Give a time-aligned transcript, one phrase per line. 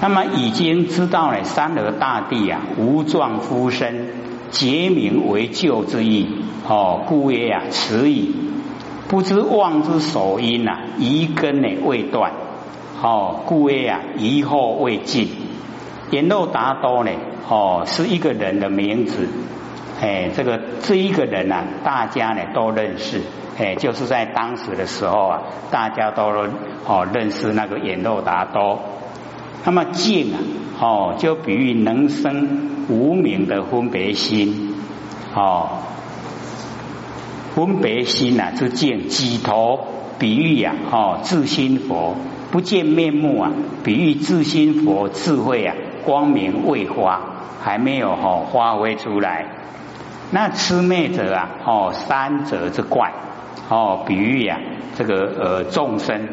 [0.00, 4.08] 那么已经知道了三河大地啊，无状夫身，
[4.50, 6.28] 结名为救之意。
[6.68, 8.34] 哦，故曰啊，此矣。
[9.08, 12.32] 不知妄之所因呐，疑根呢未断。
[13.02, 15.28] 哦，故曰啊，疑惑未尽。
[16.10, 17.10] 阎罗达多呢？
[17.48, 19.28] 哦，是一个人的名字。
[20.00, 23.20] 哎，这个这一个人呐，大家呢都认识。
[23.58, 26.22] 哎，就是在当时的时候啊，大家都
[26.86, 28.78] 哦认识那个阎罗达多。
[29.64, 30.38] 那么静啊，
[30.80, 34.74] 哦，就比喻能生无名的分别心。
[35.34, 35.68] 哦，
[37.54, 39.80] 分别心呐，是见几头
[40.18, 42.16] 比喻呀，哦，自心佛
[42.50, 43.52] 不见面目啊，
[43.84, 47.20] 比喻自心佛智慧啊，光明未发，
[47.62, 49.46] 还没有哦发挥出来。
[50.32, 53.12] 那痴昧者啊，哦，三者之怪。
[53.68, 54.58] 哦，比喻呀，
[54.96, 56.28] 这个呃众生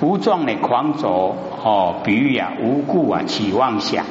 [0.00, 4.04] 无状的狂走哦，比喻啊无故啊起妄想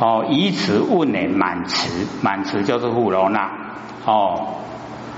[0.00, 3.50] 哦，以此问呢满词，满词就是富罗那
[4.04, 4.48] 哦。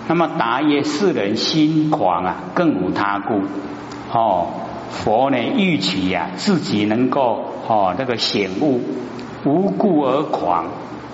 [0.06, 3.40] 那么答曰：世人心狂啊，更无他故
[4.12, 4.46] 哦。
[4.90, 8.80] 佛呢欲取呀自己能够哦那个醒悟，
[9.44, 10.66] 无故而狂，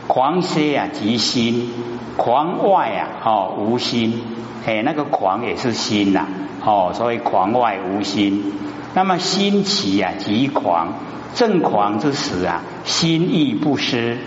[0.06, 1.70] 狂些啊即心，
[2.16, 4.22] 狂外啊哦无心。
[4.66, 6.27] 哎，那个狂也是心呐，
[6.64, 8.52] 哦，所谓狂外无心。
[8.94, 10.94] 那么心起啊，即狂。
[11.34, 14.18] 正狂之时啊，心意不失；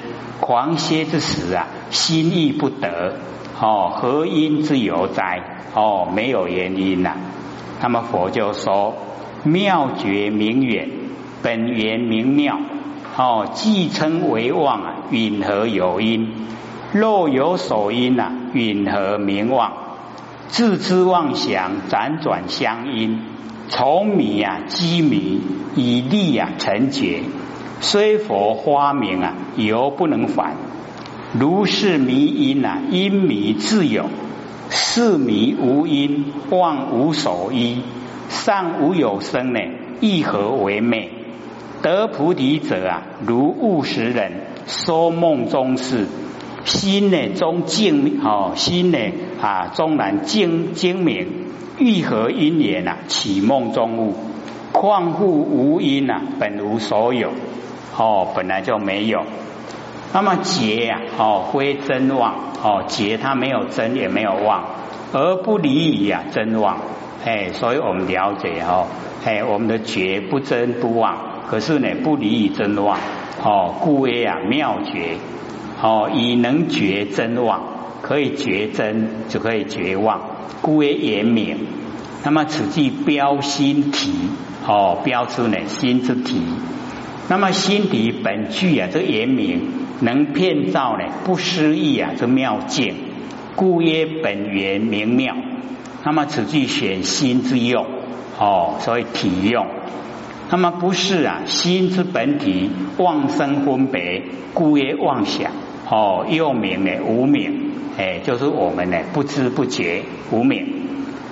[0.42, 3.16] 狂歇之时啊，心意不得。
[3.60, 5.42] 哦，何因之有哉？
[5.74, 7.16] 哦，没有原因呐。
[7.82, 8.94] 那么佛就说：
[9.44, 10.90] 妙觉明远，
[11.42, 12.60] 本源明妙。
[13.18, 16.34] 哦，既称为妄啊，允何有因？
[16.92, 19.87] 若有所因呐，允何名妄？
[20.48, 23.20] 自知妄想辗转相因，
[23.70, 25.42] 从迷啊积迷，
[25.76, 27.22] 以利啊成觉。
[27.82, 30.56] 虽佛花明啊，犹不能返。
[31.38, 34.06] 如是迷因啊，因迷自有；
[34.70, 37.82] 是迷无因，妄无所依。
[38.30, 39.60] 尚无有生呢，
[40.00, 41.12] 亦何为昧？
[41.82, 44.32] 得菩提者啊，如悟时人
[44.66, 46.08] 说梦中事。
[46.64, 48.98] 心呢中静哦，心呢
[49.42, 51.28] 啊终然精精明，
[51.78, 52.98] 欲何因缘呐？
[53.08, 54.16] 起梦中物，
[54.72, 56.22] 况复无因呐？
[56.40, 57.30] 本无所有
[57.98, 59.24] 哦，本来就没有。
[60.14, 62.34] 那么劫呀哦，非真妄
[62.64, 64.64] 哦，劫它没有真也没有妄，
[65.14, 66.78] 而不离矣啊真妄
[67.26, 68.88] 哎，所以我们了解哦
[69.26, 72.98] 哎，我们的觉不真不妄，可是呢不离于真妄
[73.44, 75.18] 哦，故谓啊妙觉。
[75.80, 77.62] 哦，以能觉真妄，
[78.02, 80.22] 可以觉真，就可以绝望，
[80.62, 81.58] 故曰言明。
[82.24, 84.12] 那么此即标心体，
[84.66, 86.42] 哦，标出呢心之体。
[87.30, 89.62] 那么心体本具啊，这言明
[90.02, 92.96] 能骗造呢不思议啊，这妙境，
[93.56, 95.36] 故曰本源明妙。
[96.04, 97.86] 那么此句选心之用，
[98.40, 99.68] 哦，所以体用。
[100.50, 105.52] 那么不是啊，心之本体妄生分别，故曰妄想。
[105.90, 107.67] 哦，又名呢无名，
[107.98, 110.68] 哎，就是我们呢不知不觉无名。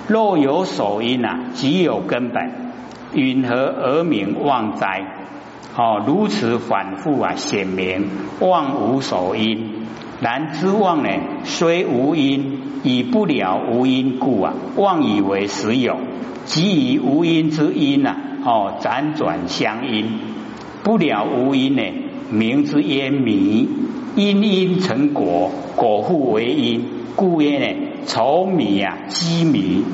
[0.08, 2.50] 若有所因啊，即有根本，
[3.14, 5.04] 允何而名妄哉？
[5.76, 8.08] 哦，如此反复啊，显明
[8.40, 9.86] 妄无所因。
[10.20, 11.10] 然知妄呢，
[11.44, 15.98] 虽无因，以不了无因故啊，妄以为实有，
[16.46, 20.06] 即以无因之因呐，哦，辗转相因，
[20.82, 21.82] 不了无因呢，
[22.30, 23.68] 名之曰迷。
[24.16, 26.82] 因因成果，果复为因，
[27.14, 29.84] 故曰呢，愁迷啊，积迷，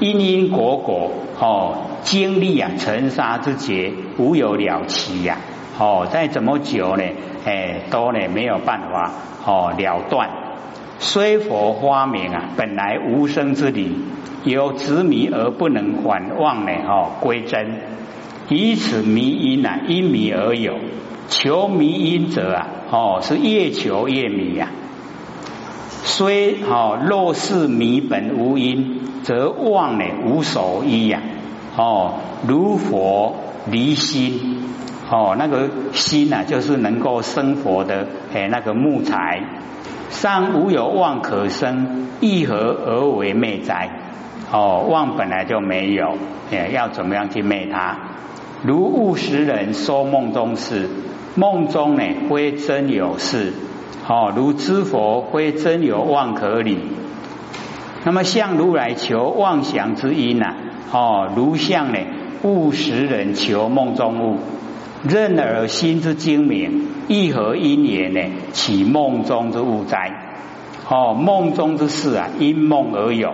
[0.00, 5.36] 因因果果，哦，经历啊，尘沙之劫，无有了期呀，
[5.78, 7.04] 哦，再怎么久呢，
[7.44, 9.12] 哎，都呢没有办法
[9.44, 10.30] 哦了断。
[10.98, 13.94] 虽佛花明啊，本来无生之理，
[14.44, 17.80] 有执迷而不能还忘呢，哦，归真，
[18.48, 20.78] 以此迷因啊，因迷而有。
[21.28, 24.70] 求迷因者啊，哦，是越求越迷呀。
[26.04, 31.20] 虽哦，若是迷本无因，则妄呢无所依呀。
[31.76, 32.14] 哦，
[32.46, 33.36] 如佛
[33.70, 34.62] 离心，
[35.10, 39.42] 哦，那个心呐，就是能够生活的哎，那个木材，
[40.08, 43.90] 尚无有妄可生，亦何而为昧哉？
[44.50, 46.16] 哦，妄本来就没有，
[46.50, 47.96] 哎，要怎么样去昧它？
[48.62, 50.88] 如悟识人说梦中事。
[51.38, 53.52] 梦中呢，非真有事，
[54.08, 56.78] 哦，如知佛非真有妄可理。
[58.04, 60.56] 那么向如来求妄想之因呐，
[60.90, 61.98] 哦，如向呢
[62.42, 64.38] 悟识人求梦中物，
[65.08, 68.20] 任而心之精明，亦何因缘呢？
[68.52, 70.10] 起梦中之物哉？
[70.90, 73.30] 哦，梦中之事啊，因梦而有；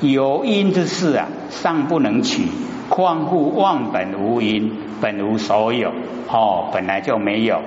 [0.00, 2.44] 有因之事啊，尚不能取。
[2.88, 4.70] 况乎妄本无因，
[5.00, 5.92] 本无所有。
[6.28, 7.60] 哦，本来就没有。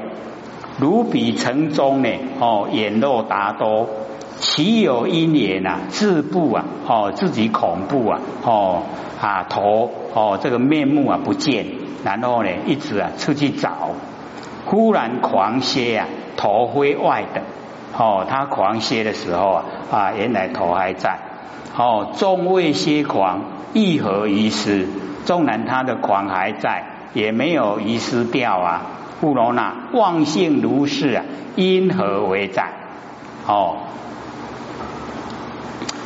[0.79, 2.09] 如彼城中呢？
[2.39, 3.87] 哦，眼肉达多，
[4.37, 5.81] 岂有因缘啊？
[5.89, 6.65] 自怖啊！
[6.87, 8.19] 哦，自己恐怖啊！
[8.43, 8.83] 哦
[9.21, 11.65] 啊，头哦，这个面目啊不见。
[12.03, 13.91] 然后呢，一直啊出去找，
[14.65, 17.41] 忽然狂歇啊，头灰外的
[17.97, 21.19] 哦，他狂歇的时候啊啊，原来头还在
[21.77, 23.41] 哦，众未歇狂，
[23.73, 24.87] 亦何于失？
[25.25, 28.81] 纵然他的狂还在，也没有遗失掉啊。
[29.21, 31.25] 不罗那妄性如是啊，
[31.55, 32.73] 因何为在？
[33.47, 33.77] 哦，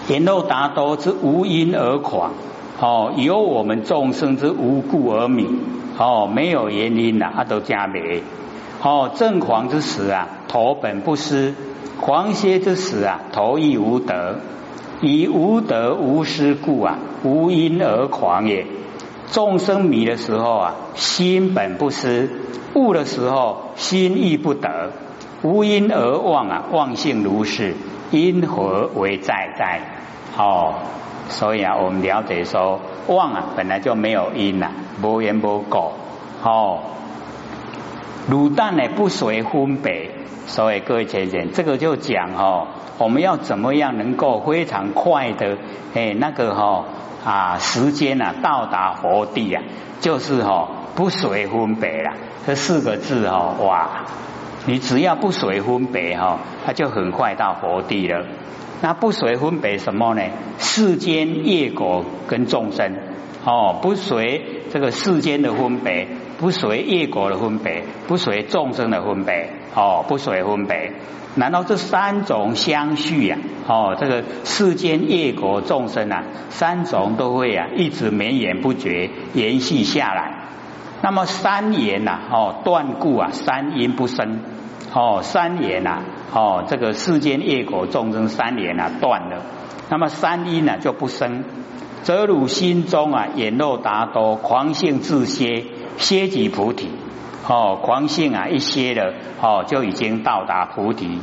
[0.07, 2.33] 言漏达多之无因而狂
[2.79, 5.47] 哦，由我们众生之无故而泯。
[5.97, 8.21] 哦，没有原因的，他都加美。
[8.83, 11.53] 哦，正狂之时啊，头本不失；
[11.99, 14.35] 狂歇之时啊，头亦无德。
[15.01, 18.65] 以无德无失故啊，无因而狂也。
[19.31, 22.29] 众生迷的时候啊，心本不失；
[22.73, 24.91] 悟的时候，心意不得。
[25.43, 27.75] 无因而妄啊，妄性如是，
[28.11, 29.81] 因何为在在？
[30.37, 30.75] 哦。
[31.29, 34.71] 所以啊，我们了解说，妄啊本来就没有因呐，
[35.03, 35.93] 无缘无果。
[36.41, 36.79] 哦，
[38.31, 40.11] 卤蛋呢不随分别，
[40.45, 42.67] 所以各位姐姐，这个就讲哦，
[42.97, 45.57] 我们要怎么样能够非常快的
[45.93, 46.85] 哎那个哈
[47.23, 49.63] 啊时间啊到达佛地啊，
[49.99, 52.13] 就是哈不随分别啦，
[52.45, 54.05] 这四个字哈哇，
[54.65, 58.25] 你只要不随分别哈，它就很快到佛地了。
[58.81, 60.21] 那不随分别什么呢？
[60.59, 62.95] 世间业果跟众生
[63.43, 66.07] 哦，不随这个世间的分别，
[66.39, 70.93] 不随业果的分别，不随众生的分别哦，不随分别。
[71.37, 73.37] 难道这三种相续呀？
[73.67, 80.47] 哦，这个世间业果众生啊，三种都会啊一直绵延不绝，延续下来。
[81.01, 84.39] 那么三言呐，哦断故啊，三因不生。
[84.93, 86.01] 哦，三言呐，
[86.33, 89.43] 哦，这个世间业果众生三言啊断了，
[89.89, 91.43] 那么三因呢就不生，
[92.01, 95.65] 则汝心中啊眼肉达多，狂性自歇，
[95.97, 96.89] 歇即菩提。
[97.47, 101.19] 哦，狂性啊一些了，哦就已经到达菩提。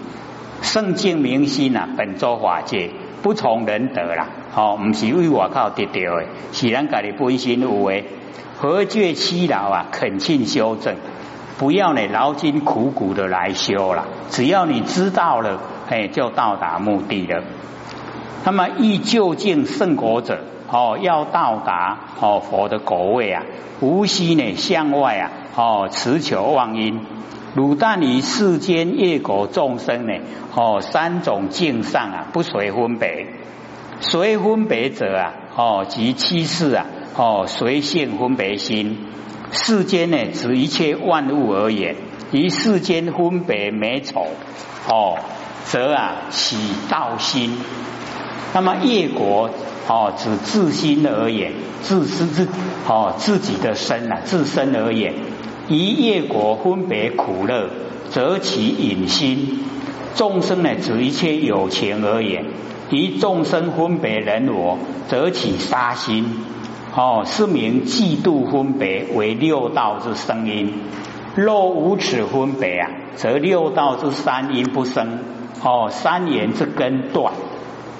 [0.62, 2.90] 圣境明心啊，本周法界
[3.22, 4.28] 不从人得啦。
[4.56, 8.06] 哦，唔是为我靠得到的，是咱家己本心有为，
[8.56, 9.86] 何觉欺劳啊？
[9.92, 10.96] 恳请修正。
[11.58, 17.44] 不要呢劳筋苦苦的来修了，只要你知道了，哎，就到达目的了。
[18.44, 23.42] 那么欲就近圣果者，哦，要到达哦佛的果位啊，
[23.80, 27.00] 无需呢向外啊，哦，持求望因。
[27.54, 30.14] 汝但于世间业果众生呢，
[30.54, 33.28] 哦，三种境上啊，不随分别，
[34.00, 39.06] 随分别者啊，哦，即七世啊，哦，随性分别心。
[39.52, 41.94] 世间呢，指一切万物而言，
[42.32, 44.26] 于世间分别美丑
[44.88, 45.16] 哦，
[45.66, 46.56] 则啊起
[46.90, 47.56] 道心。
[48.52, 49.50] 那么业果
[49.86, 51.52] 哦，指自心而言，
[51.82, 52.48] 自私自
[52.88, 55.12] 哦自己的身啊，自身而言，
[55.68, 57.68] 以业果分别苦乐，
[58.10, 59.60] 则起隐心。
[60.14, 62.46] 众生呢，指一切有情而言，
[62.90, 64.78] 以众生分别人我，
[65.08, 66.24] 则起杀心。
[66.96, 70.72] 哦，是名嫉妒分别为六道之生因。
[71.34, 75.18] 若无此分别啊，则六道之三因不生。
[75.62, 77.32] 哦，三缘之根断，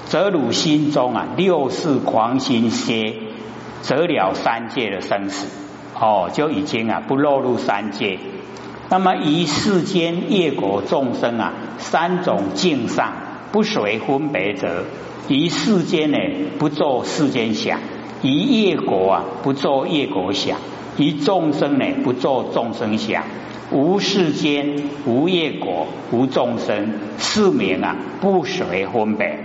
[0.07, 3.15] 则汝心中啊六世狂心歇，
[3.83, 5.47] 则了三界的生死。
[5.99, 8.19] 哦，就已经啊不落入三界。
[8.91, 13.13] 那么于世间业果众生啊三种境上
[13.53, 14.85] 不随分别者，
[15.29, 16.19] 于世间呢
[16.59, 17.79] 不做世间想。
[18.23, 20.57] 以业果啊，不做业果想；
[20.97, 23.23] 以众生呢，不做众生想。
[23.71, 29.39] 无世间，无业果，无众生，是名啊，不随分别。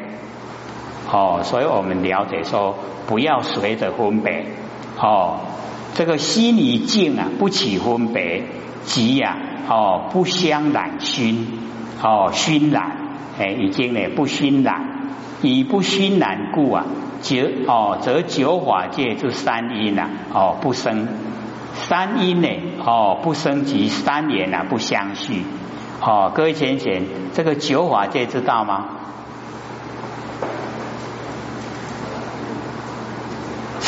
[1.12, 2.76] 哦，所以我们了解说，
[3.08, 4.46] 不要随着分别。
[5.02, 5.40] 哦，
[5.96, 8.44] 这个心一静啊，不起分别，
[8.84, 9.38] 即呀，
[9.68, 11.48] 哦，不相染熏，
[12.04, 12.92] 哦，熏染，
[13.40, 15.10] 哎，已经呢，不熏染，
[15.42, 16.86] 以不熏染故啊。
[17.22, 21.08] 九哦，则九法界之三因呐，哦不生
[21.74, 22.48] 三因呢，
[22.86, 25.44] 哦不生及三缘呐不相续，
[26.02, 28.86] 哦各位浅浅，这个九法界知道吗？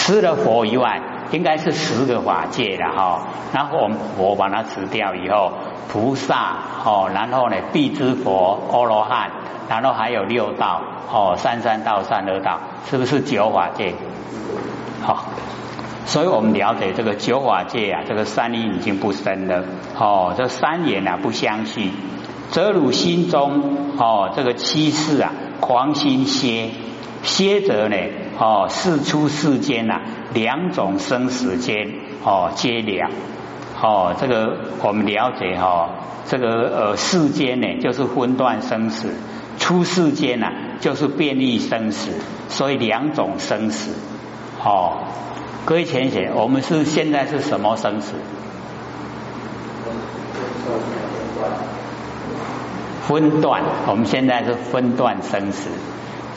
[0.03, 3.27] 除了佛以外，应该是十个法界的哈。
[3.53, 5.51] 然后我们佛把它吃掉以后，
[5.89, 9.29] 菩萨哦，然后呢，地之佛、阿罗汉，
[9.69, 10.81] 然后还有六道
[11.11, 13.93] 哦，三三道、三二道，是不是九法界？
[15.03, 15.25] 好，
[16.05, 19.63] 所以我们了解这个九法界啊，这个三因已经不生了
[19.99, 21.91] 哦，这三眼啊不相续，
[22.49, 26.71] 则汝心中哦，这个七世啊，狂心歇。
[27.21, 27.95] 歇者呢？
[28.37, 30.01] 哦，世出世间呐，
[30.33, 31.91] 两种生死间
[32.23, 33.09] 哦，皆了。
[33.81, 35.89] 哦，这个我们了解哈，
[36.27, 39.09] 这个呃世间呢，就是分段生死；
[39.59, 40.47] 出世间呐，
[40.79, 42.11] 就是变异生死。
[42.49, 43.93] 所以两种生死。
[44.63, 45.07] 哦，
[45.65, 48.13] 各位浅显，我们是现在是什么生死？
[53.07, 55.69] 分段，我们现在是分段生死。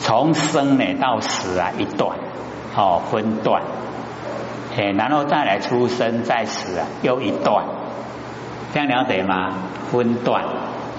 [0.05, 2.15] 从生呢到死啊一段，
[2.77, 3.63] 哦分段，
[4.77, 7.65] 哎然后再来出生再死啊又一段，
[8.71, 9.49] 这样了解吗？
[9.91, 10.43] 分段，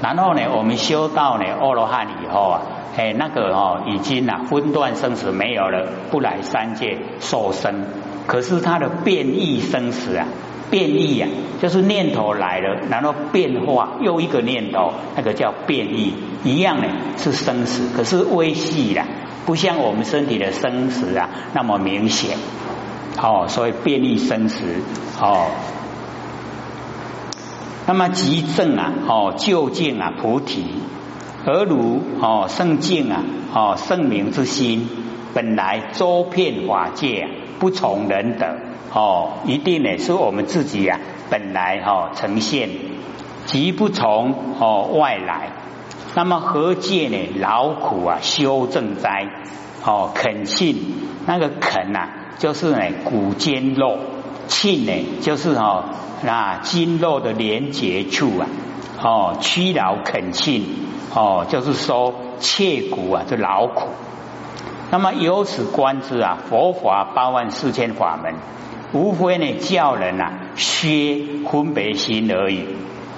[0.02, 2.62] 然后呢我们修到呢阿罗汉以后啊，
[2.96, 7.84] 哎那个哦已经啊分段生死没有了，不来三界受生，
[8.26, 10.26] 可是他的变异生死啊。
[10.70, 11.28] 变异啊，
[11.60, 19.04] 就是念头来了，然后变化又一个念头，那个叫变异，一样呢是生死，可是微细的，
[19.44, 22.36] 不像我们身体的生死啊那么明显。
[23.18, 24.62] 哦，所以变异生死
[25.20, 25.46] 哦。
[27.86, 30.66] 那么即正啊，哦究竟啊菩提，
[31.46, 33.22] 而如哦圣境啊，
[33.54, 34.88] 哦圣明之心，
[35.32, 38.65] 本来周遍法界，不从人等。
[38.92, 42.70] 哦，一定呢，是我们自己呀，本来哈呈现，
[43.44, 45.50] 即不从哦外来。
[46.14, 47.16] 那么何借呢？
[47.38, 49.28] 劳苦啊，修正哉？
[49.84, 50.76] 哦，恳信
[51.26, 53.98] 那个恳呐，就是呢骨坚肉；
[54.48, 55.84] 庆呢，就是哦
[56.22, 58.46] 那筋肉的连接处啊。
[59.02, 60.64] 哦，屈劳恳庆，
[61.14, 63.88] 哦，就是说切骨啊，就劳苦。
[64.90, 68.34] 那么由此观之啊，佛法八万四千法门。
[68.92, 72.64] 无非呢，叫人啊削分别心而已，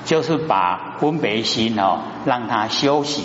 [0.04, 3.24] 就是把分别心哦，让他休息，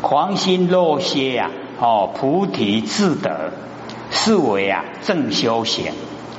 [0.00, 3.52] 狂心若歇呀，哦，菩提自得，
[4.10, 5.92] 是为啊正修行，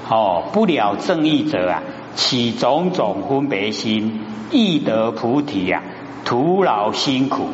[0.09, 1.83] 哦，不了正义者啊，
[2.15, 5.83] 起种种分别心，易得菩提呀，
[6.23, 7.49] 徒劳辛苦，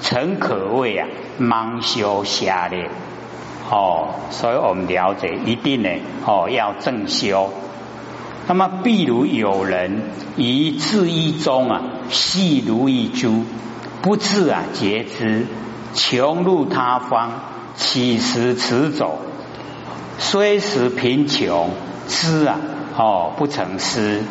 [0.00, 1.06] 诚可谓啊
[1.40, 2.90] 盲修瞎练。
[3.74, 5.88] 哦，所以我们了解一定呢，
[6.26, 7.48] 哦要正修。
[8.46, 10.02] 那么，譬如有人
[10.36, 13.46] 以自一中啊，细如一珠，
[14.02, 15.46] 不自啊截之，
[15.94, 17.30] 穷入他方，
[17.74, 19.20] 乞食持走，
[20.18, 21.70] 虽时贫穷，
[22.08, 22.58] 知啊
[22.98, 24.22] 哦不成失。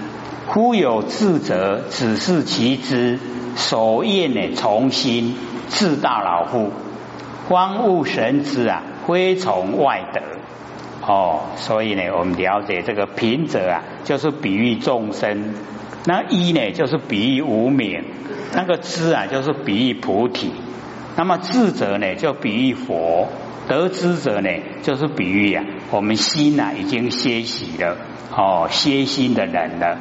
[0.45, 3.17] 忽有智者只是其知，
[3.55, 5.36] 所厌呢从心，
[5.67, 6.71] 自大老夫，
[7.50, 8.83] 荒物神之啊。
[9.08, 10.22] 非从外得
[11.05, 15.55] 哦，所以呢，我们了解这个贫者啊，就是比喻众生；
[16.05, 18.03] 那一呢，就是比喻无名；
[18.53, 20.51] 那个知啊，就是比喻菩提；
[21.15, 23.27] 那么智者呢，就比喻佛；
[23.67, 24.50] 得知者呢，
[24.84, 27.98] 就是比喻啊，我们心啊已经歇息了
[28.36, 29.98] 哦，歇心的人了。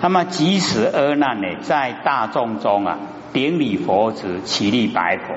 [0.00, 2.98] 那么即使阿难呢，在大众中啊，
[3.32, 5.34] 顶礼佛子，起立白佛。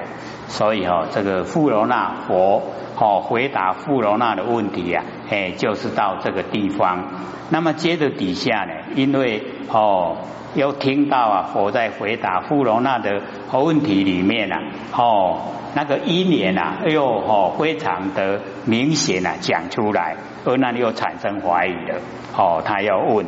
[0.48, 2.64] 所以哦，这个富罗那佛
[2.98, 7.04] 哦回答富罗那的问题呀，哎，就是到这个地方。
[7.50, 10.18] 那么接着底下呢，因为哦
[10.56, 14.58] 又听到啊佛在回答富罗那的问题里面啊，
[14.94, 15.42] 哦
[15.76, 22.00] 那个因缘啊又哦非常的明显啊讲出来，阿难又产生怀疑了。
[22.36, 23.26] 哦，他要问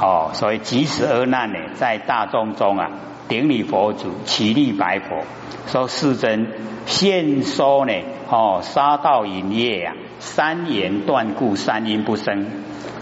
[0.00, 2.90] 哦，所以即使阿难呢在大众中啊。
[3.28, 5.24] 顶礼佛祖，起立白佛，
[5.66, 6.48] 说世尊
[6.86, 7.92] 现说呢，
[8.30, 12.46] 哦，杀道淫业啊，三言断故，三因不生，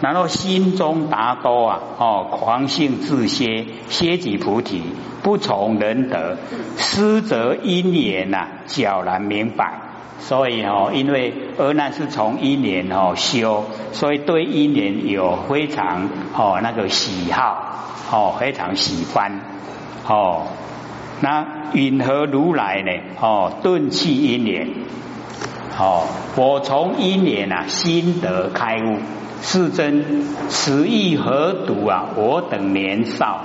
[0.01, 4.83] 然后心中达多啊，哦，狂性自歇，歇即菩提，
[5.23, 6.39] 不从人得。
[6.77, 9.81] 失则因缘呐，皎然明白。
[10.21, 17.59] 所以哦，因为而难是从因缘哦修，所以对因缘有非常哦那个喜好，
[18.11, 19.41] 哦非常喜欢。
[20.07, 20.43] 哦，
[21.21, 22.91] 那允和如来呢？
[23.21, 24.69] 哦，顿气因缘。
[25.79, 26.07] 哦，
[26.37, 28.99] 我从因缘啊，心得开悟。
[29.43, 32.07] 世尊，此意何独啊？
[32.17, 33.41] 我等年少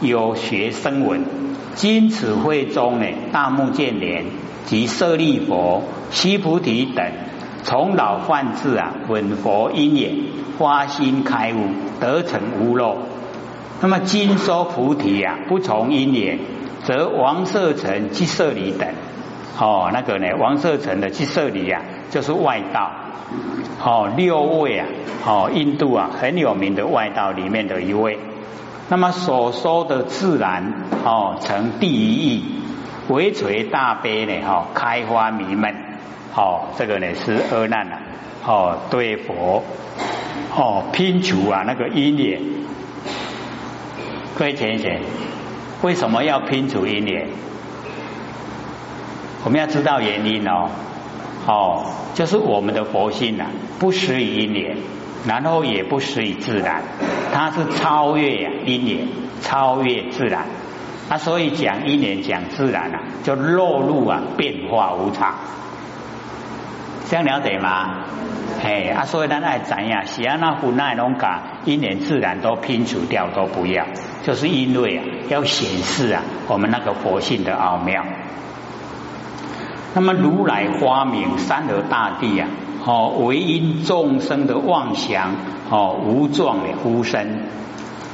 [0.00, 1.24] 有学声闻，
[1.74, 4.24] 今此会中呢，大目犍连
[4.64, 7.04] 及舍利佛、须菩提等，
[7.64, 10.14] 从老犯智啊，闻佛因也，
[10.58, 11.68] 发心开悟，
[12.00, 12.96] 得成无漏。
[13.82, 16.38] 那么今说菩提啊，不从因也，
[16.84, 18.88] 则王舍城、即舍离等，
[19.58, 22.92] 哦，那个呢，王舍城的即舍离啊，就是外道，
[23.84, 24.86] 哦，六位啊，
[25.26, 28.20] 哦，印度啊很有名的外道里面的一位。
[28.88, 30.74] 那么所说的自然，
[31.04, 32.44] 哦，成第一义，
[33.08, 35.74] 唯垂大悲呢，哈，开花弥漫。
[36.36, 37.96] 哦，这个呢是阿难呐，
[38.46, 39.64] 哦对佛，
[40.56, 42.40] 哦拼除啊那个因缘，
[44.38, 45.00] 各位浅显，
[45.82, 47.28] 为什么要拼除因缘？
[49.44, 50.70] 我们要知道原因哦，
[51.46, 51.84] 哦
[52.14, 53.46] 就是我们的佛性呐，
[53.78, 54.76] 不施于因缘，
[55.26, 56.82] 然后也不施于自然，
[57.32, 59.08] 它是超越因缘，
[59.42, 60.46] 超越自然，
[61.10, 65.34] 啊所以讲因缘讲自然啊，就落入啊变化无常。
[67.10, 68.04] 这样了解吗？
[68.64, 70.06] 哎啊，所以咱爱怎样？
[70.06, 73.84] 是啊，那无奈拢讲，因缘自然都拼除掉，都不要，
[74.22, 78.04] 就是因为啊，要显示啊，我们那个佛性的奥妙。
[79.94, 82.48] 那么如来发明三河大地啊，
[82.86, 85.32] 哦，唯因众生的妄想
[85.70, 87.40] 哦，无状的呼声，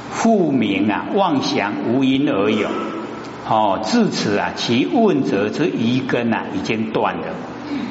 [0.09, 2.67] 复名啊，妄想无因而有。
[3.47, 7.27] 哦，至此啊，其问责之疑根啊，已经断了。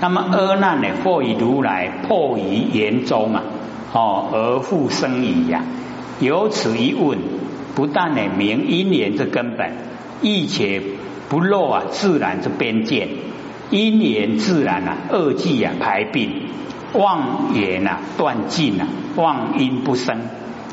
[0.00, 0.88] 那么阿难呢？
[1.02, 3.42] 或以如来破于言中啊，
[3.92, 5.62] 哦，而复生矣呀。
[6.20, 7.18] 由此一问，
[7.78, 9.70] 不但呢明因缘之根本，
[10.20, 10.82] 亦且
[11.28, 13.06] 不漏啊自然之边界。
[13.70, 16.48] 因缘自然啊，二际啊排并，
[16.94, 20.22] 妄言啊断尽啊，妄因不生，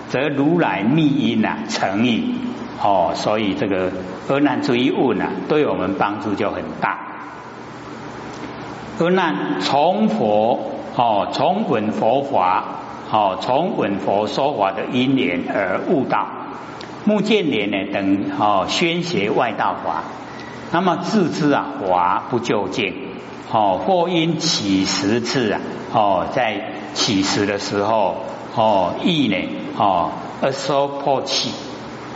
[0.09, 2.33] 则如来密因啊成矣。
[2.81, 3.91] 哦，所以这个
[4.27, 6.97] 阿难这一问啊，对我们帮助就很大。
[8.97, 12.63] 而难从佛哦，从闻佛法
[13.11, 16.25] 哦，从闻佛说法的因缘而悟道。
[17.05, 20.03] 目犍连呢等哦宣学外道法，
[20.71, 22.93] 那么自知啊法不究竟
[23.51, 25.61] 哦，或因起时次啊
[25.93, 28.23] 哦，在起时的时候
[28.55, 29.37] 哦意呢
[29.77, 31.51] 哦而说破气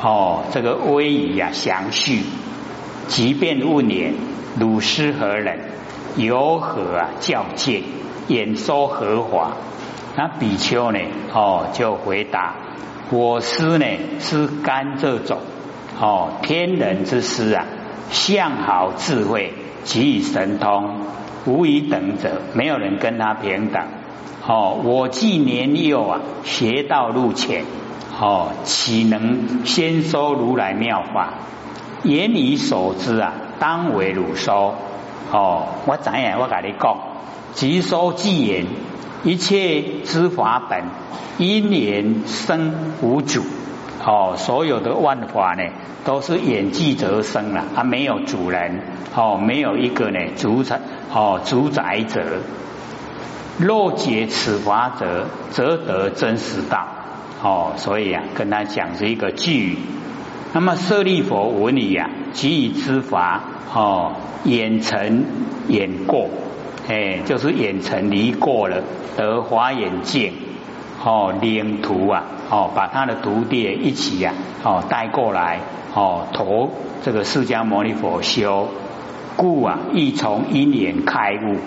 [0.01, 2.23] 哦这个威仪啊详叙，
[3.07, 4.13] 即便问言，
[4.59, 5.59] 汝师何人？
[6.15, 7.09] 由何啊？
[7.19, 7.83] 教戒
[8.27, 9.51] 演说何法？
[10.15, 10.99] 那比丘呢？
[11.31, 12.55] 哦，就回答：
[13.11, 13.85] 我师呢
[14.19, 15.39] 是甘蔗种
[15.99, 17.65] 哦，天人之师啊，
[18.11, 20.97] 相好智慧，极以神通，
[21.45, 23.83] 无以等者，没有人跟他平等。
[24.47, 27.65] 哦，我既年幼啊，学道路浅，
[28.19, 31.33] 哦，岂能先收如来妙法？
[32.03, 34.75] 言以所知啊，当为汝收。
[35.31, 36.39] 哦，我怎样？
[36.39, 36.97] 我跟你讲，
[37.53, 38.65] 即说即言，
[39.23, 40.83] 一切之法本
[41.39, 43.41] 因缘生无主。
[44.05, 45.63] 哦，所有的万法呢，
[46.05, 48.81] 都是演记则生了，它没有主人。
[49.15, 50.79] 哦，没有一个呢主宰
[51.11, 52.21] 哦主宰者。
[53.57, 56.87] 若解此法者，则得真实道。
[57.41, 59.77] 哦，所以啊，跟他讲是一个句。
[60.53, 64.13] 那么舍利佛闻你呀，即以之法哦，
[64.45, 65.25] 眼尘
[65.67, 66.29] 眼过，
[66.87, 68.83] 哎，就是眼尘离过了，
[69.17, 70.33] 得华眼镜
[71.03, 74.33] 哦，领徒啊，哦，把他的徒弟一起呀，
[74.63, 75.59] 哦，带过来
[75.93, 76.71] 哦，投
[77.03, 78.67] 这个释迦牟尼佛修，
[79.37, 81.57] 故啊，亦从因缘开悟。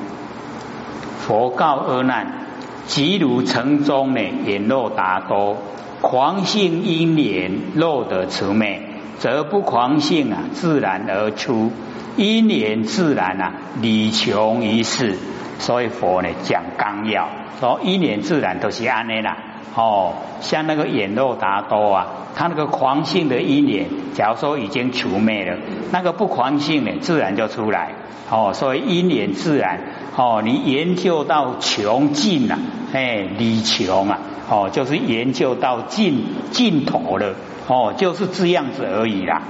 [1.21, 2.47] 佛告阿难：
[2.87, 5.57] 即如城中呢，眼若达多。
[6.03, 8.83] 狂性因缘若得除灭，
[9.19, 11.71] 则不狂性啊，自然而出。
[12.17, 15.17] 因缘自然啊，理穷于世。
[15.63, 17.29] 所以佛呢讲纲要，
[17.61, 19.37] 说因缘自然都是安内啦。
[19.77, 25.57] 哦，像那个眼肉达多啊，他那个狂性的因缘，假如说已经除灭了，
[25.93, 27.93] 那个不狂性的自然就出来。
[28.29, 29.81] 哦，所以因缘自然。
[30.17, 32.59] 哦，你研究到穷尽了，
[32.93, 34.19] 哎，理穷啊。
[34.51, 37.35] 哦，就是研究到尽尽头了，
[37.69, 39.43] 哦，就是这样子而已啦。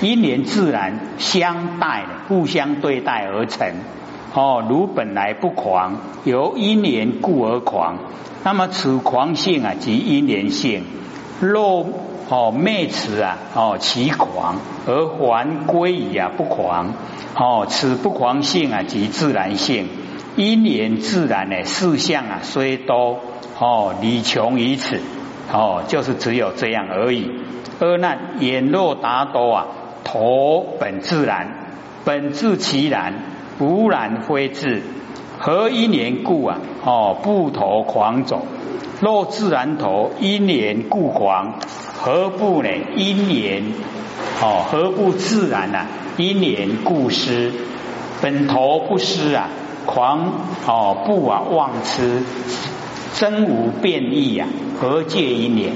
[0.00, 3.74] 因缘自然相待，互相对待而成。
[4.34, 7.98] 哦，如本来不狂，由因缘故而狂。
[8.42, 10.82] 那么此狂性啊，即因缘性。
[11.40, 11.86] 若
[12.28, 16.94] 哦灭此啊，哦其狂而还归矣啊，不狂。
[17.36, 19.88] 哦，此不狂性啊，即自然性。
[20.36, 23.20] 因缘自然的事项啊，虽多。
[23.56, 25.00] 哦，理穷于此，
[25.52, 27.30] 哦，就是只有这样而已。
[27.78, 29.66] 阿难，眼若达多啊，
[30.02, 31.70] 头本自然，
[32.04, 33.14] 本自其然，
[33.58, 34.82] 无然灰质。
[35.38, 36.58] 何因缘故啊？
[36.84, 38.46] 哦，不投狂走。
[39.00, 41.58] 若自然投，因缘故狂，
[41.94, 42.68] 何不呢？
[42.96, 43.64] 因缘
[44.40, 45.86] 哦，何不自然呢？
[46.16, 47.52] 因缘故失，
[48.22, 49.48] 本头不失啊，
[49.84, 50.32] 狂
[50.66, 52.22] 哦不啊妄痴，
[53.14, 54.48] 真无变异啊，
[54.80, 55.72] 何借因缘？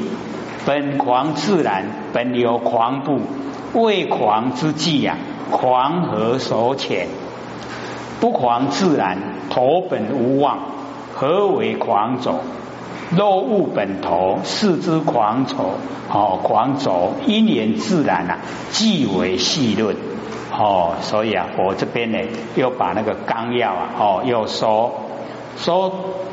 [0.65, 3.21] 本狂自然，本有狂不，
[3.81, 5.17] 为狂之际呀，
[5.51, 7.07] 狂何所遣？
[8.21, 9.19] 不狂自然，
[9.51, 10.59] 头本无妄，
[11.15, 12.41] 何为狂走？
[13.11, 15.75] 若悟本头，视之狂走，
[16.13, 18.39] 哦，狂走因缘自然啊，
[18.71, 19.97] 即为细论，
[20.53, 22.19] 哦，所以啊，我这边呢，
[22.55, 24.93] 又把那个纲要啊，哦，又说
[25.57, 25.91] 说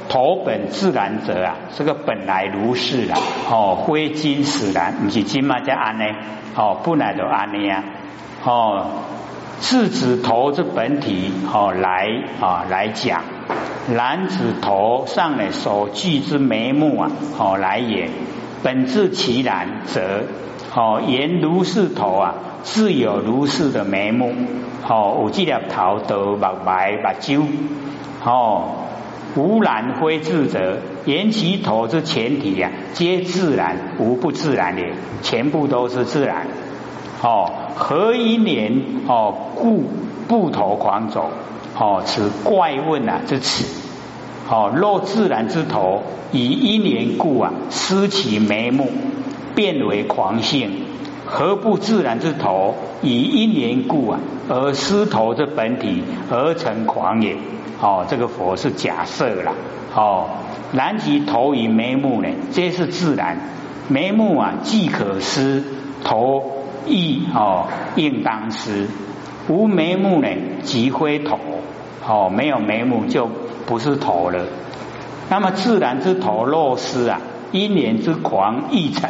[0.10, 3.18] 头本自然者啊，这个本来如是啊，
[3.50, 6.06] 哦，非今使然，不是今嘛叫安呢，
[6.58, 7.84] 哦，本来就安呢呀，
[8.44, 8.86] 哦，
[9.62, 12.08] 是指头之本体，哦，来
[12.40, 13.24] 啊来讲。
[13.88, 18.10] 男子头上呢所具之眉目啊，好来也。
[18.64, 20.24] 本质其然，则
[20.70, 24.34] 好言如是头啊，自有如是的眉目。
[24.82, 27.44] 好有这粒头都白白白揪。
[28.24, 28.72] 哦，
[29.36, 36.48] 无然非自者，言其头之前提呀，皆自然，无不自然也，全部都是自然。
[37.26, 39.86] 哦，何因年哦故
[40.28, 41.32] 不投狂走？
[41.76, 43.66] 哦，此怪问啊之词。
[44.48, 48.92] 哦，若自然之头以因年故啊，失其眉目，
[49.56, 50.70] 变为狂性；
[51.26, 57.36] 何不自然之头以因缘故啊，而失头之本体而成狂也？
[57.82, 59.52] 哦，这个佛是假设了。
[59.96, 60.28] 哦，
[60.74, 63.40] 然其头与眉目呢，皆是自然。
[63.88, 65.64] 眉目啊，既可失，
[66.04, 66.52] 头
[66.88, 68.88] 意哦应当失。
[69.48, 70.28] 无眉目呢，
[70.64, 71.40] 即非头。
[72.08, 73.30] 哦，没有眉目就
[73.66, 74.46] 不是头了。
[75.30, 77.20] 那么自然之头若失啊，
[77.52, 79.10] 因缘之狂亦成。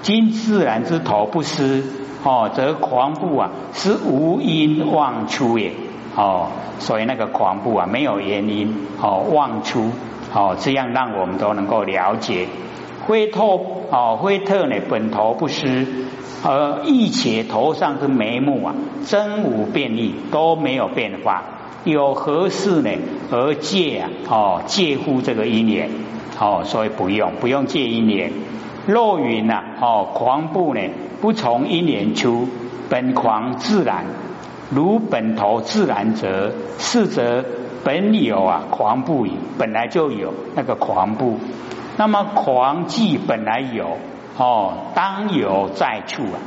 [0.00, 1.84] 今自然之头不失，
[2.24, 5.72] 哦，则狂不啊是无因妄出也。
[6.16, 6.48] 哦，
[6.78, 9.90] 所以那个狂不啊没有原因，哦妄出，
[10.34, 12.48] 哦这样让我们都能够了解。
[13.06, 15.86] 灰透哦灰特呢本头不失，
[16.44, 18.74] 而一且头上之眉目啊
[19.06, 21.42] 真无变异，都没有变化。
[21.84, 22.90] 有何事呢？
[23.32, 24.10] 而借啊？
[24.28, 25.90] 哦，借乎这个因缘，
[26.38, 28.32] 哦，所以不用，不用借因缘。
[28.86, 30.80] 若云呐，哦，狂不呢？
[31.20, 32.48] 不从因缘出，
[32.88, 34.04] 本狂自然，
[34.70, 37.44] 如本头自然者，是则
[37.82, 41.40] 本有啊，狂不矣，本来就有那个狂不。
[41.96, 43.98] 那么狂既本来有，
[44.38, 46.38] 哦，当有在处啊，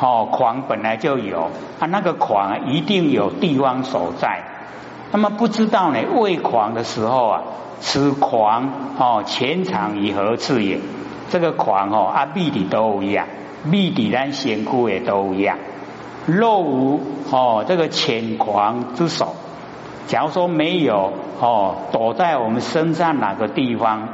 [0.00, 4.44] 哦，狂本来就有啊，那个狂一定有地方所在。
[5.12, 5.98] 那么不知道呢？
[6.16, 7.42] 未狂的时候啊，
[7.80, 10.78] 此狂哦，前场以何次也？
[11.30, 13.26] 这个狂哦，啊，密底都一样，
[13.64, 15.58] 密底咱仙姑也都一样。
[16.26, 19.34] 若无哦，这个浅狂之手，
[20.06, 24.08] 假如说没有哦，躲在我们身上哪个地方，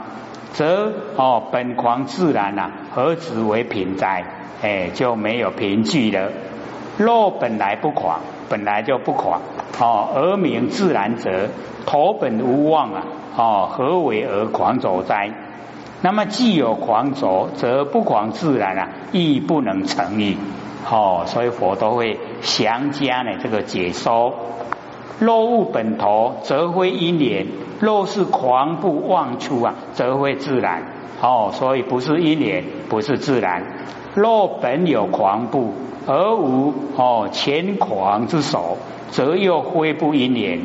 [0.52, 4.24] 则哦，本狂自然呐，何止为平灾？
[4.62, 6.30] 哎，就没有凭据了。
[6.98, 8.20] 若本来不狂。
[8.50, 9.42] 本来就不狂
[9.78, 11.50] 哦，而名自然者，
[11.86, 13.04] 头本无妄啊
[13.36, 15.30] 哦，何为而狂走哉？
[16.02, 20.36] 那么既有狂走，则不狂自然啊，亦不能成矣。
[20.90, 24.34] 哦，所以佛都会详加呢这个解说。
[25.20, 27.46] 若物本头，则非因缘；
[27.78, 30.82] 若是狂不妄出啊，则非自然。
[31.22, 33.62] 哦，所以不是因缘，不是自然。
[34.14, 35.74] 若本有狂不。
[36.06, 38.78] 而无哦前狂之手，
[39.10, 40.60] 则又非不因缘；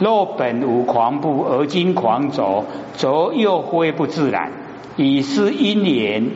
[0.00, 4.50] 若本无狂不而今狂走，则又非不自然。
[4.96, 6.30] 以是因缘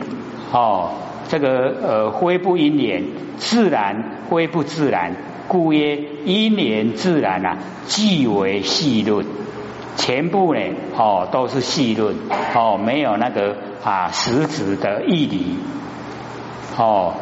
[0.53, 0.91] 哦，
[1.27, 3.03] 这个呃非不因缘，
[3.37, 5.15] 自然非不自然，
[5.47, 9.25] 故曰因缘自然啊，即为细论。
[9.97, 10.59] 全部呢
[10.97, 12.15] 哦都是细论
[12.53, 15.57] 哦，没有那个啊实质的义理
[16.77, 17.13] 哦。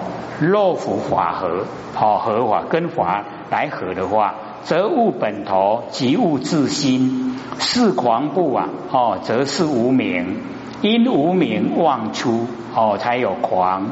[0.42, 4.34] 若复法合，好合法跟法来合的话，
[4.64, 8.70] 则物本头即物自心，是狂不啊？
[8.92, 10.38] 哦，则是无名，
[10.82, 13.92] 因无名妄出，哦，才有狂。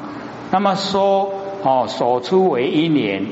[0.50, 1.30] 那么说，
[1.62, 3.28] 哦，所出为因缘，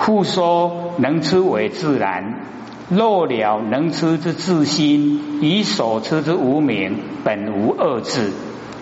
[0.00, 2.40] 复说能出为自然。
[2.88, 8.32] 若了能出之自心，以所出之无名，本无二字。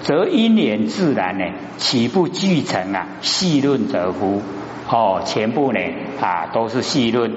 [0.00, 1.44] 则因缘自然呢，
[1.76, 3.08] 岂不具成啊？
[3.20, 4.40] 细论则乎？
[4.88, 5.80] 哦，全部呢
[6.20, 7.34] 啊，都是细论。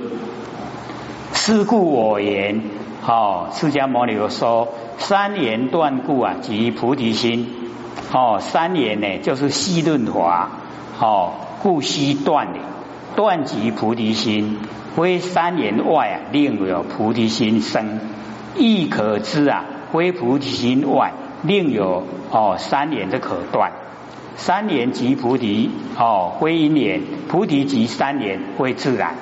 [1.33, 2.61] 是故我言，
[3.05, 7.47] 哦，释迦牟尼佛说三言断故啊，即菩提心。
[8.13, 10.51] 哦，三言呢，就是细论法。
[10.99, 12.59] 哦，故须断的，
[13.15, 14.58] 断即菩提心。
[14.95, 18.00] 非三言外啊，另有菩提心生。
[18.58, 23.71] 亦可知啊，非菩提心外，另有哦三言的可断。
[24.36, 29.15] 三年即菩提，哦，非一年，菩提即三年，非自然。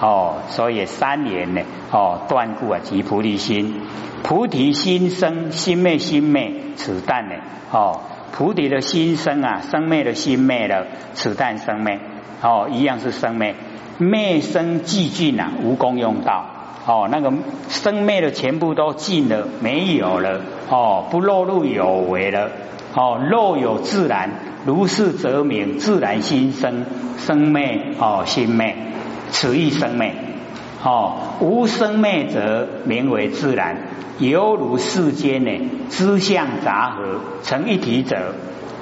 [0.00, 3.80] 哦，所以三年呢，哦，断故啊，即菩提心，
[4.22, 7.34] 菩提心生，心灭心灭，此但呢，
[7.72, 8.00] 哦，
[8.32, 11.98] 菩提的心生啊，生灭的心灭了，此但生灭，
[12.42, 13.54] 哦，一样是生灭，
[13.98, 16.46] 灭生寂尽啊，无功用道，
[16.86, 17.32] 哦，那个
[17.68, 22.50] 生灭的全部都尽了，没有了，哦，不落入有为了，
[22.94, 24.30] 哦，若有自然，
[24.64, 26.84] 如是则名自然心生，
[27.18, 28.76] 生灭哦，心灭。
[29.32, 30.12] 此亦生灭，
[30.82, 33.76] 哦，无生灭则名为自然，
[34.18, 38.34] 犹如世间呢，知相杂合成一体者，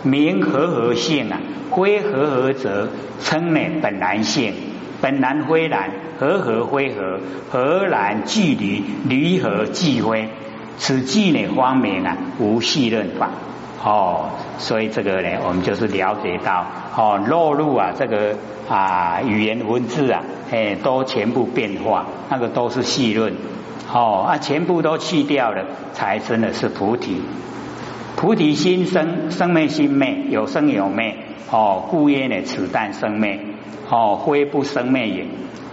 [0.02, 1.40] 名和合性啊，
[1.74, 2.88] 非和合则
[3.22, 4.54] 称呢本然性，
[5.00, 10.28] 本然非然，和合非合，何然距离离合即非？
[10.78, 13.30] 此即呢方明啊，无细论法。
[13.84, 18.36] 哦，所以这个呢，我们就是了解到，哦，落入啊这个
[18.68, 23.32] 啊语言文字啊，哎，都全部变化，那个都是细论，
[23.92, 27.22] 哦啊，全部都去掉了，才真的是菩提。
[28.20, 31.14] 菩提心生，生灭心灭，有生有灭，
[31.52, 33.38] 哦，故曰呢，此但生灭，
[33.88, 35.26] 哦，非不生灭也。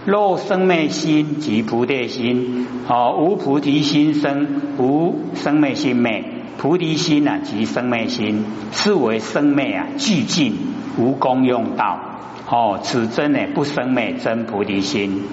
[0.04, 6.22] 若生灭心即菩提心，哦，无菩提心生，无生灭心灭。
[6.56, 10.56] 菩提心啊，即生灭心，是为生灭啊，俱尽
[10.96, 11.98] 无功用道。
[12.48, 15.24] 哦，此真呢不生灭真菩提心。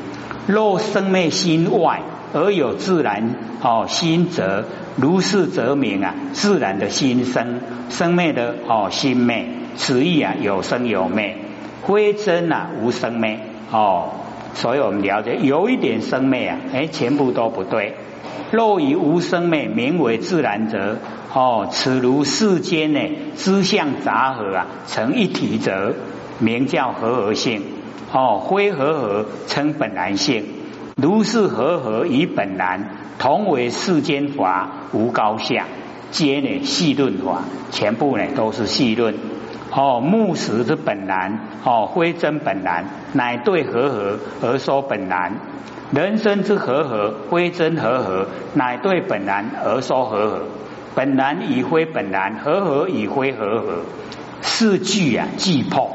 [0.48, 2.02] 若生灭心外
[2.34, 4.66] 而有自然哦心则，
[4.96, 9.48] 如是则名啊自然的心生，生灭的哦心灭。
[9.76, 11.38] 此意啊有生有灭，
[11.88, 13.40] 非真啊无生灭。
[13.72, 14.12] 哦，
[14.54, 17.96] 所以我们了解有一点生灭啊，哎，全部都不对。
[18.52, 21.00] 若以无生灭名为自然者，
[21.34, 23.00] 哦，此如世间呢，
[23.36, 25.96] 知相杂合啊，成一体者，
[26.38, 27.64] 名叫和合性。
[28.12, 30.46] 哦，非和合称本然性。
[30.96, 35.66] 如是和合以本然，同为世间法，无高下，
[36.12, 39.16] 皆呢细论法，全部呢都是细论。
[39.72, 45.34] 哦，木石之本然，哦，非真本然，乃对和合而说本然。
[45.92, 50.42] 人生之和合，非真和合，乃对本然而说和合。
[50.94, 53.80] 本然以非本然，和合与非和合，
[54.42, 55.90] 四句啊既破。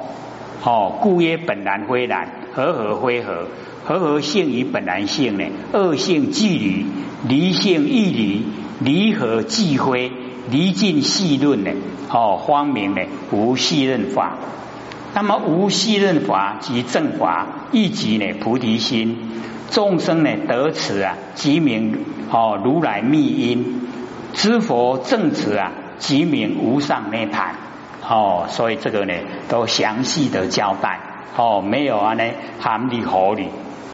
[0.65, 3.45] 哦，故曰本然非然，和合非合。
[3.89, 6.87] 和合性与本来性呢，二性俱离，
[7.27, 8.45] 离性亦离，
[8.81, 10.13] 离合即非，
[10.51, 11.71] 离尽细论呢。
[12.11, 13.01] 哦，方明呢
[13.33, 14.37] 无细论法。
[15.15, 19.17] 那么无细论法即正法，亦即呢菩提心。
[19.71, 21.99] 众生呢得此啊，即名
[22.31, 23.63] 哦如来密因；
[24.35, 27.55] 知佛正此啊，即名无上涅盘。
[28.07, 29.15] 哦，所以这个呢
[29.49, 31.01] 都详细的交代。
[31.39, 32.25] 哦，没有啊呢
[32.61, 33.49] 含理合理。